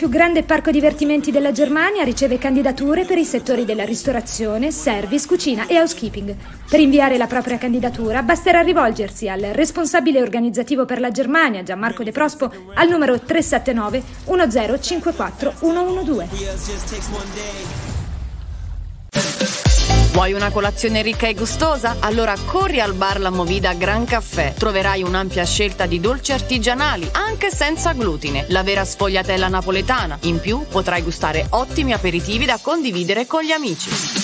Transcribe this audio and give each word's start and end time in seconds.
più 0.00 0.08
grande 0.08 0.44
parco 0.44 0.70
divertimenti 0.70 1.30
della 1.30 1.52
Germania 1.52 2.04
riceve 2.04 2.38
candidature 2.38 3.04
per 3.04 3.18
i 3.18 3.24
settori 3.26 3.66
della 3.66 3.84
ristorazione, 3.84 4.70
service, 4.70 5.26
cucina 5.26 5.66
e 5.66 5.76
housekeeping. 5.76 6.34
Per 6.70 6.80
inviare 6.80 7.18
la 7.18 7.26
propria 7.26 7.58
candidatura 7.58 8.22
basterà 8.22 8.62
rivolgersi 8.62 9.28
al 9.28 9.50
responsabile 9.52 10.22
organizzativo 10.22 10.86
per 10.86 11.00
la 11.00 11.10
Germania, 11.10 11.62
Gianmarco 11.62 12.02
De 12.02 12.12
Prospo, 12.12 12.50
al 12.72 12.88
numero 12.88 13.20
379 13.20 14.02
1054 14.24 15.52
112. 15.58 16.28
Vuoi 20.12 20.32
una 20.32 20.50
colazione 20.50 21.02
ricca 21.02 21.28
e 21.28 21.34
gustosa? 21.34 21.96
Allora 22.00 22.34
corri 22.44 22.80
al 22.80 22.94
bar 22.94 23.20
La 23.20 23.30
Movida 23.30 23.72
Gran 23.74 24.04
Caffè. 24.04 24.54
Troverai 24.58 25.04
un'ampia 25.04 25.44
scelta 25.44 25.86
di 25.86 26.00
dolci 26.00 26.32
artigianali, 26.32 27.08
anche 27.12 27.50
senza 27.50 27.92
glutine. 27.92 28.44
La 28.48 28.64
vera 28.64 28.84
sfogliatella 28.84 29.46
napoletana. 29.46 30.18
In 30.22 30.40
più 30.40 30.66
potrai 30.68 31.02
gustare 31.02 31.46
ottimi 31.50 31.92
aperitivi 31.92 32.44
da 32.44 32.58
condividere 32.60 33.26
con 33.26 33.42
gli 33.42 33.52
amici. 33.52 34.19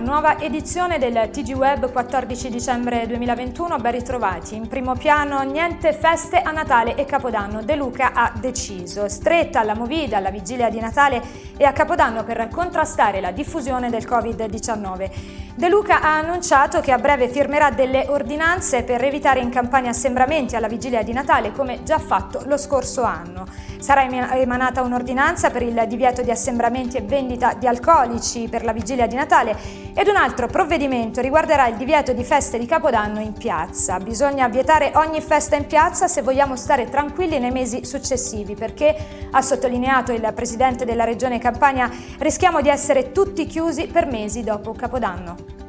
Nuova 0.00 0.38
edizione 0.38 0.98
del 0.98 1.28
TG 1.30 1.52
Web 1.52 1.92
14 1.92 2.48
dicembre 2.48 3.06
2021, 3.06 3.76
ben 3.76 3.92
ritrovati. 3.92 4.56
In 4.56 4.66
primo 4.66 4.94
piano 4.94 5.42
niente 5.42 5.92
feste 5.92 6.40
a 6.40 6.50
Natale 6.50 6.94
e 6.94 7.04
Capodanno, 7.04 7.62
De 7.62 7.76
Luca 7.76 8.12
ha 8.14 8.32
deciso. 8.34 9.08
Stretta 9.08 9.60
alla 9.60 9.74
movida 9.74 10.16
alla 10.16 10.30
vigilia 10.30 10.70
di 10.70 10.80
Natale 10.80 11.22
e 11.56 11.64
a 11.64 11.72
Capodanno 11.72 12.24
per 12.24 12.48
contrastare 12.48 13.20
la 13.20 13.30
diffusione 13.30 13.90
del 13.90 14.06
Covid-19. 14.08 15.10
De 15.54 15.68
Luca 15.68 16.00
ha 16.00 16.16
annunciato 16.16 16.80
che 16.80 16.92
a 16.92 16.98
breve 16.98 17.28
firmerà 17.28 17.70
delle 17.70 18.06
ordinanze 18.08 18.82
per 18.82 19.04
evitare 19.04 19.40
in 19.40 19.50
campagna 19.50 19.90
assembramenti 19.90 20.56
alla 20.56 20.68
vigilia 20.68 21.02
di 21.02 21.12
Natale 21.12 21.52
come 21.52 21.82
già 21.82 21.98
fatto 21.98 22.42
lo 22.46 22.56
scorso 22.56 23.02
anno. 23.02 23.46
Sarà 23.78 24.04
emanata 24.36 24.80
un'ordinanza 24.80 25.50
per 25.50 25.62
il 25.62 25.84
divieto 25.86 26.22
di 26.22 26.30
assembramenti 26.30 26.96
e 26.96 27.02
vendita 27.02 27.54
di 27.54 27.66
alcolici 27.66 28.48
per 28.48 28.64
la 28.64 28.72
vigilia 28.72 29.06
di 29.06 29.16
Natale 29.16 29.56
ed 29.94 30.08
un 30.08 30.16
altro 30.16 30.46
provvedimento 30.46 31.20
riguarderà 31.20 31.66
il 31.66 31.76
divieto 31.76 32.12
di 32.12 32.24
feste 32.24 32.58
di 32.58 32.66
Capodanno 32.66 33.20
in 33.20 33.32
piazza. 33.32 33.98
Bisogna 33.98 34.48
vietare 34.48 34.92
ogni 34.94 35.20
festa 35.20 35.56
in 35.56 35.66
piazza 35.66 36.08
se 36.08 36.22
vogliamo 36.22 36.56
stare 36.56 36.88
tranquilli 36.88 37.38
nei 37.38 37.50
mesi 37.50 37.84
successivi 37.84 38.54
perché, 38.54 39.28
ha 39.30 39.42
sottolineato 39.42 40.12
il 40.12 40.32
Presidente 40.34 40.84
della 40.84 41.04
Regione 41.04 41.38
Campania, 41.38 41.90
rischiamo 42.18 42.60
di 42.60 42.68
essere 42.68 43.12
tutti 43.12 43.46
chiusi 43.46 43.86
per 43.86 44.06
mesi 44.06 44.42
dopo 44.42 44.72
Capodanno. 44.72 45.59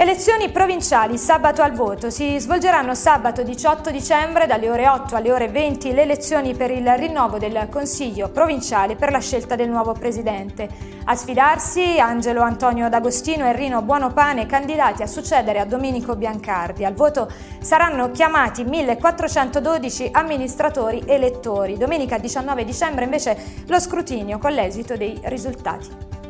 Elezioni 0.00 0.48
provinciali, 0.52 1.18
sabato 1.18 1.60
al 1.60 1.72
voto. 1.72 2.08
Si 2.08 2.38
svolgeranno 2.38 2.94
sabato 2.94 3.42
18 3.42 3.90
dicembre 3.90 4.46
dalle 4.46 4.70
ore 4.70 4.88
8 4.88 5.16
alle 5.16 5.32
ore 5.32 5.48
20 5.48 5.92
le 5.92 6.02
elezioni 6.02 6.54
per 6.54 6.70
il 6.70 6.88
rinnovo 6.96 7.36
del 7.36 7.66
Consiglio 7.68 8.28
provinciale 8.28 8.94
per 8.94 9.10
la 9.10 9.18
scelta 9.18 9.56
del 9.56 9.68
nuovo 9.68 9.94
presidente. 9.94 10.68
A 11.02 11.16
sfidarsi 11.16 11.98
Angelo 11.98 12.42
Antonio 12.42 12.88
D'Agostino 12.88 13.44
e 13.44 13.52
Rino 13.56 13.82
Buonopane, 13.82 14.46
candidati 14.46 15.02
a 15.02 15.08
succedere 15.08 15.58
a 15.58 15.64
Domenico 15.64 16.14
Biancardi. 16.14 16.84
Al 16.84 16.94
voto 16.94 17.28
saranno 17.58 18.12
chiamati 18.12 18.62
1412 18.62 20.10
amministratori 20.12 21.02
elettori. 21.06 21.76
Domenica 21.76 22.18
19 22.18 22.64
dicembre 22.64 23.02
invece 23.02 23.36
lo 23.66 23.80
scrutinio 23.80 24.38
con 24.38 24.52
l'esito 24.52 24.96
dei 24.96 25.18
risultati. 25.24 26.27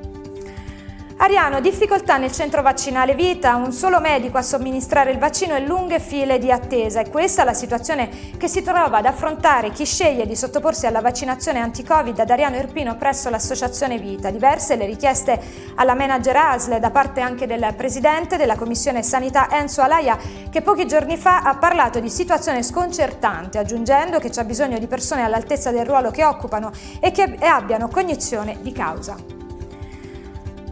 Ariano, 1.20 1.58
difficoltà 1.58 2.16
nel 2.16 2.30
centro 2.30 2.62
vaccinale 2.62 3.16
vita, 3.16 3.56
un 3.56 3.72
solo 3.72 3.98
medico 3.98 4.38
a 4.38 4.42
somministrare 4.42 5.10
il 5.10 5.18
vaccino 5.18 5.56
e 5.56 5.66
lunghe 5.66 5.98
file 5.98 6.38
di 6.38 6.52
attesa. 6.52 7.00
È 7.00 7.10
questa 7.10 7.42
la 7.42 7.54
situazione 7.54 8.08
che 8.36 8.46
si 8.46 8.62
trova 8.62 8.98
ad 8.98 9.04
affrontare 9.04 9.72
chi 9.72 9.84
sceglie 9.84 10.26
di 10.26 10.36
sottoporsi 10.36 10.86
alla 10.86 11.00
vaccinazione 11.00 11.58
anti-Covid 11.58 12.16
ad 12.20 12.30
Ariano 12.30 12.54
Irpino 12.54 12.96
presso 12.96 13.30
l'associazione 13.30 13.98
Vita. 13.98 14.30
Diverse 14.30 14.76
le 14.76 14.86
richieste 14.86 15.40
alla 15.74 15.94
manager 15.94 16.36
ASL 16.36 16.78
da 16.78 16.92
parte 16.92 17.20
anche 17.20 17.48
del 17.48 17.74
presidente 17.76 18.36
della 18.36 18.54
Commissione 18.54 19.02
Sanità 19.02 19.48
Enzo 19.50 19.82
Alaia 19.82 20.16
che 20.48 20.62
pochi 20.62 20.86
giorni 20.86 21.16
fa 21.16 21.40
ha 21.40 21.56
parlato 21.56 21.98
di 21.98 22.10
situazione 22.10 22.62
sconcertante, 22.62 23.58
aggiungendo 23.58 24.20
che 24.20 24.30
c'è 24.30 24.44
bisogno 24.44 24.78
di 24.78 24.86
persone 24.86 25.24
all'altezza 25.24 25.72
del 25.72 25.84
ruolo 25.84 26.12
che 26.12 26.24
occupano 26.24 26.70
e 27.00 27.10
che 27.10 27.24
abbiano 27.40 27.88
cognizione 27.88 28.58
di 28.60 28.70
causa. 28.70 29.37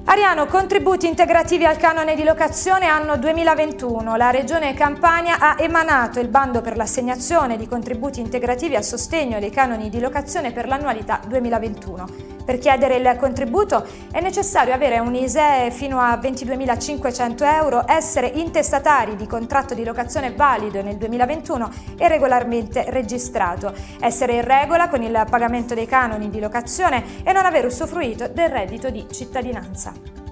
Ariano, 0.09 0.47
contributi 0.47 1.09
integrativi 1.09 1.65
al 1.65 1.78
canone 1.78 2.15
di 2.15 2.22
locazione 2.22 2.87
anno 2.87 3.17
2021. 3.17 4.15
La 4.15 4.31
Regione 4.31 4.72
Campania 4.72 5.41
ha 5.41 5.56
emanato 5.59 6.21
il 6.21 6.28
bando 6.28 6.61
per 6.61 6.77
l'assegnazione 6.77 7.56
di 7.56 7.67
contributi 7.67 8.21
integrativi 8.21 8.77
a 8.77 8.83
sostegno 8.83 9.41
dei 9.41 9.50
canoni 9.50 9.89
di 9.89 9.99
locazione 9.99 10.53
per 10.53 10.69
l'annualità 10.69 11.21
2021. 11.27 12.36
Per 12.47 12.59
chiedere 12.59 12.95
il 12.95 13.17
contributo 13.19 13.84
è 14.12 14.21
necessario 14.21 14.73
avere 14.73 15.01
un 15.01 15.17
ISEE 15.17 15.73
fino 15.73 15.99
a 15.99 16.15
22.500 16.15 17.43
euro, 17.43 17.83
essere 17.89 18.29
intestatari 18.29 19.17
di 19.17 19.27
contratto 19.27 19.75
di 19.75 19.83
locazione 19.83 20.33
valido 20.33 20.81
nel 20.81 20.95
2021 20.97 21.71
e 21.99 22.07
regolarmente 22.07 22.84
registrato, 22.89 23.75
essere 23.99 24.34
in 24.34 24.45
regola 24.45 24.89
con 24.89 25.03
il 25.03 25.27
pagamento 25.29 25.75
dei 25.75 25.87
canoni 25.87 26.31
di 26.31 26.39
locazione 26.39 27.25
e 27.25 27.33
non 27.33 27.45
aver 27.45 27.67
usufruito 27.67 28.29
del 28.29 28.49
reddito 28.49 28.91
di 28.91 29.05
cittadinanza. 29.11 30.26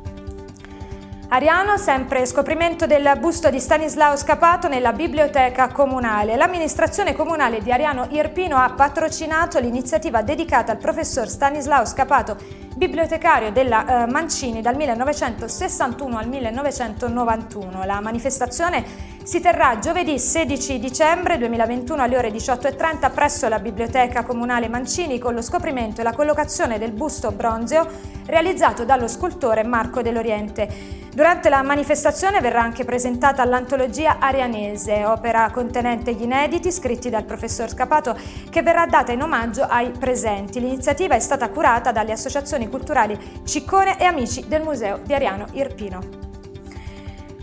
Ariano, 1.34 1.76
sempre 1.78 2.26
scoprimento 2.26 2.86
del 2.86 3.10
busto 3.18 3.50
di 3.50 3.58
Stanislao 3.58 4.16
Scapato 4.16 4.68
nella 4.68 4.92
biblioteca 4.92 5.66
comunale. 5.66 6.36
L'amministrazione 6.36 7.12
comunale 7.12 7.60
di 7.60 7.72
Ariano 7.72 8.06
Irpino 8.10 8.56
ha 8.56 8.70
patrocinato 8.70 9.58
l'iniziativa 9.58 10.22
dedicata 10.22 10.70
al 10.70 10.78
professor 10.78 11.28
Stanislao 11.28 11.86
Scapato, 11.86 12.36
bibliotecario 12.76 13.50
della 13.50 14.04
eh, 14.04 14.06
Mancini 14.06 14.62
dal 14.62 14.76
1961 14.76 16.16
al 16.16 16.28
1991. 16.28 17.84
La 17.84 18.00
manifestazione 18.00 18.84
si 19.24 19.40
terrà 19.40 19.78
giovedì 19.78 20.18
16 20.18 20.78
dicembre 20.78 21.38
2021 21.38 22.02
alle 22.02 22.18
ore 22.18 22.30
18.30 22.30 23.10
presso 23.10 23.48
la 23.48 23.58
Biblioteca 23.58 24.22
Comunale 24.22 24.68
Mancini 24.68 25.18
con 25.18 25.32
lo 25.32 25.40
scoprimento 25.40 26.02
e 26.02 26.04
la 26.04 26.12
collocazione 26.12 26.78
del 26.78 26.92
busto 26.92 27.32
bronzeo 27.32 27.88
realizzato 28.26 28.84
dallo 28.84 29.08
scultore 29.08 29.64
Marco 29.64 30.02
dell'Oriente. 30.02 30.68
Durante 31.14 31.48
la 31.48 31.62
manifestazione 31.62 32.40
verrà 32.42 32.60
anche 32.60 32.84
presentata 32.84 33.42
l'antologia 33.46 34.18
Arianese, 34.18 35.06
opera 35.06 35.48
contenente 35.50 36.12
gli 36.12 36.22
inediti 36.22 36.70
scritti 36.70 37.08
dal 37.08 37.24
professor 37.24 37.70
Scapato, 37.70 38.18
che 38.50 38.62
verrà 38.62 38.84
data 38.84 39.12
in 39.12 39.22
omaggio 39.22 39.62
ai 39.62 39.90
presenti. 39.90 40.60
L'iniziativa 40.60 41.14
è 41.14 41.20
stata 41.20 41.48
curata 41.48 41.92
dalle 41.92 42.12
associazioni 42.12 42.68
culturali 42.68 43.18
Ciccone 43.42 43.98
e 43.98 44.04
Amici 44.04 44.44
del 44.46 44.62
Museo 44.62 45.00
di 45.02 45.14
Ariano 45.14 45.46
Irpino. 45.52 46.24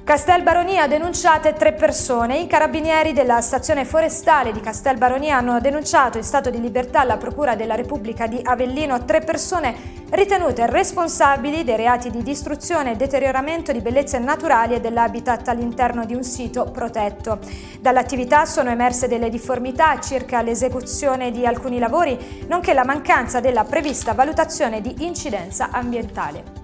Castel 0.03 0.41
Baronia 0.41 0.87
denunciate 0.87 1.53
tre 1.53 1.73
persone. 1.73 2.39
I 2.39 2.47
carabinieri 2.47 3.13
della 3.13 3.39
stazione 3.39 3.85
forestale 3.85 4.51
di 4.51 4.59
Castel 4.59 4.97
Baronia 4.97 5.37
hanno 5.37 5.61
denunciato 5.61 6.17
in 6.17 6.23
stato 6.23 6.49
di 6.49 6.59
libertà 6.59 7.01
alla 7.01 7.17
Procura 7.17 7.55
della 7.55 7.75
Repubblica 7.75 8.25
di 8.25 8.41
Avellino 8.43 9.05
tre 9.05 9.21
persone 9.21 9.99
ritenute 10.09 10.65
responsabili 10.65 11.63
dei 11.63 11.77
reati 11.77 12.09
di 12.09 12.23
distruzione 12.23 12.91
e 12.91 12.95
deterioramento 12.95 13.71
di 13.71 13.79
bellezze 13.79 14.17
naturali 14.17 14.73
e 14.73 14.81
dell'habitat 14.81 15.47
all'interno 15.47 16.03
di 16.03 16.15
un 16.15 16.23
sito 16.23 16.65
protetto. 16.71 17.39
Dall'attività 17.79 18.45
sono 18.45 18.71
emerse 18.71 19.07
delle 19.07 19.29
difformità 19.29 19.99
circa 19.99 20.41
l'esecuzione 20.41 21.29
di 21.29 21.45
alcuni 21.45 21.77
lavori, 21.77 22.45
nonché 22.47 22.73
la 22.73 22.83
mancanza 22.83 23.39
della 23.39 23.63
prevista 23.65 24.13
valutazione 24.13 24.81
di 24.81 25.05
incidenza 25.05 25.69
ambientale. 25.71 26.60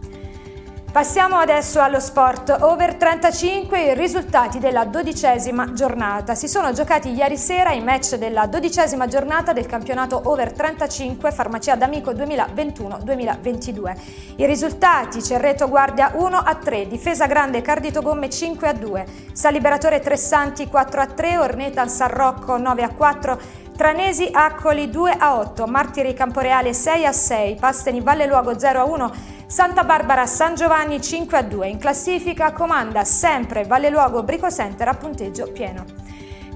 Passiamo 0.98 1.36
adesso 1.38 1.80
allo 1.80 2.00
sport. 2.00 2.50
Over 2.60 2.96
35 2.96 3.80
i 3.80 3.94
risultati 3.94 4.58
della 4.58 4.84
dodicesima 4.84 5.72
giornata. 5.72 6.34
Si 6.34 6.48
sono 6.48 6.74
giocati 6.74 7.12
ieri 7.12 7.38
sera 7.38 7.72
i 7.72 7.84
match 7.84 8.16
della 8.16 8.48
dodicesima 8.48 9.06
giornata 9.06 9.54
del 9.54 9.68
campionato 9.68 10.20
Over 10.24 10.54
35 10.54 11.32
Farmacia 11.32 11.76
d'Amico 11.76 12.14
2021-2022. 12.14 13.96
I 14.38 14.48
risultati 14.48 15.22
Cerreto 15.22 15.70
Guardia 15.70 16.14
1 16.16 16.36
a 16.36 16.56
3, 16.56 16.88
Difesa 16.88 17.28
Grande 17.28 17.62
Cardito 17.62 18.02
Gomme 18.02 18.28
5 18.28 18.68
a 18.68 18.74
2, 18.74 19.06
Saliberatore 19.34 20.00
Tressanti 20.00 20.68
4 20.68 21.00
a 21.00 21.06
3, 21.06 21.38
Orneta 21.38 21.88
San 21.88 22.10
Rocco 22.10 22.58
9 22.58 22.82
a 22.82 22.90
4, 22.90 23.40
Tranesi 23.78 24.28
Accoli 24.34 24.90
2 24.90 25.12
a 25.12 25.38
8, 25.38 25.68
Martiri 25.68 26.16
Camporeale 26.16 26.74
6 26.74 27.06
a 27.06 27.12
6, 27.12 27.56
Pasteni 27.60 28.02
Valle 28.02 28.26
Luogo 28.26 28.58
0 28.58 28.80
a 28.80 28.84
1, 28.84 29.36
Santa 29.50 29.86
Barbara 29.86 30.26
San 30.26 30.56
Giovanni 30.56 31.02
5 31.02 31.38
a 31.38 31.42
2. 31.42 31.70
In 31.70 31.78
classifica 31.78 32.52
comanda 32.52 33.06
sempre 33.06 33.64
Valle 33.64 33.90
Luogo 33.90 34.22
Brico 34.22 34.52
Center 34.52 34.90
a 34.90 34.94
punteggio 34.94 35.50
pieno. 35.54 35.86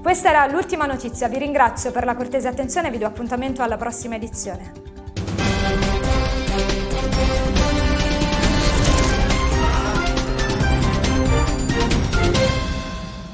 Questa 0.02 0.28
era 0.28 0.46
l'ultima 0.46 0.84
notizia, 0.84 1.26
vi 1.28 1.38
ringrazio 1.38 1.90
per 1.90 2.04
la 2.04 2.14
cortese 2.14 2.48
attenzione 2.48 2.88
e 2.88 2.90
vi 2.90 2.98
do 2.98 3.06
appuntamento 3.06 3.62
alla 3.62 3.78
prossima 3.78 4.16
edizione. 4.16 4.91